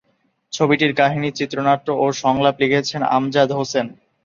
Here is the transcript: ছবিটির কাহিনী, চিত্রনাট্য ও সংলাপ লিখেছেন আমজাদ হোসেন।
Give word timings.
ছবিটির 0.53 0.91
কাহিনী, 0.95 1.29
চিত্রনাট্য 1.31 1.87
ও 1.95 2.15
সংলাপ 2.21 2.55
লিখেছেন 2.61 3.01
আমজাদ 3.15 3.49
হোসেন। 3.51 3.85